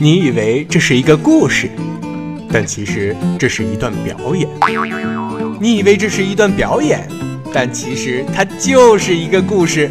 [0.00, 1.68] 你以为这是一个故事，
[2.52, 4.48] 但其实这是一段表演。
[5.60, 7.08] 你以为这是一段表演，
[7.52, 9.90] 但其实它就是一个故事。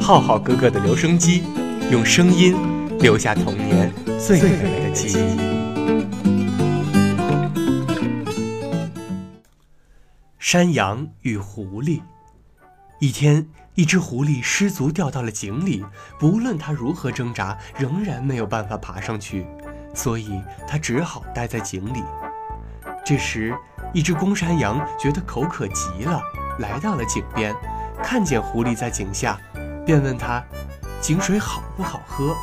[0.00, 1.44] 浩浩哥哥的留声机，
[1.92, 2.56] 用声音
[2.98, 5.38] 留下童年最美的记忆。
[10.40, 12.00] 山羊与狐狸。
[13.00, 15.82] 一天，一只狐狸失足掉到了井里，
[16.18, 19.46] 不论它如何挣扎，仍然没有办法爬上去，
[19.94, 22.04] 所以它只好待在井里。
[23.02, 23.56] 这时，
[23.94, 26.20] 一只公山羊觉得口渴极了，
[26.58, 27.56] 来到了井边，
[28.02, 29.40] 看见狐狸在井下，
[29.86, 30.44] 便问他
[31.00, 32.36] ：“井水好不好喝？”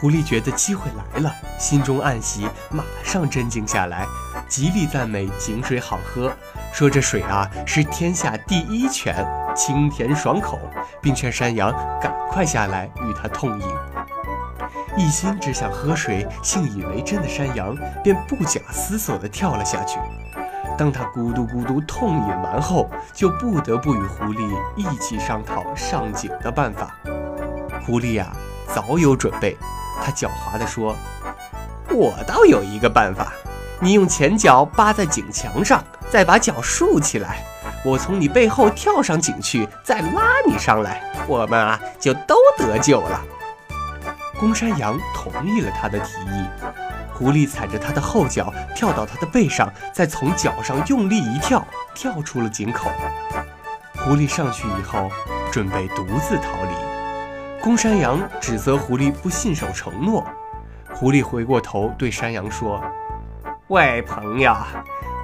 [0.00, 4.06] 狐狸觉得机会来了，心中暗喜，马上镇静下来，
[4.48, 6.32] 极力赞美井水好喝，
[6.72, 10.58] 说这水啊是天下第一泉，清甜爽口，
[11.02, 13.66] 并劝山羊赶快下来与他痛饮。
[14.96, 19.98] 一心只想喝水、信以为真的山羊便不假思索地跳了下去。
[20.78, 26.94] 当他咕嘟咕嘟痛饮完后，就不得不与狐狸一起商讨上井的办法。
[27.84, 28.32] 狐狸呀，
[28.74, 29.56] 早有准备。
[30.02, 30.94] 他狡猾地说
[31.90, 33.32] ：“我倒有一个办法，
[33.80, 37.44] 你用前脚扒在井墙上，再把脚竖起来，
[37.84, 43.22] 我从你背后跳上井去，再拉你上来，我们啊就都得救了。”
[44.38, 46.46] 公山羊同意了他的提议。
[47.12, 52.90] 狐狸踩着他的后脚跳到他的背上，再从脚上用力一跳，跳出了井口。
[53.96, 55.10] 狐狸上去以后，
[55.50, 57.62] 准备独自逃离。
[57.62, 60.26] 公山羊指责狐狸不信守承诺，
[60.92, 62.84] 狐狸回过头对山羊说
[63.68, 64.54] ：“喂，朋友，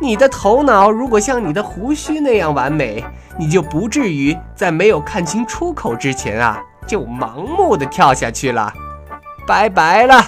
[0.00, 3.04] 你的头脑如果像你的胡须那样完美，
[3.38, 8.72] 你就不至于在没有看清出口之前啊，就盲目的跳下去了。
[9.46, 10.24] 拜拜了。”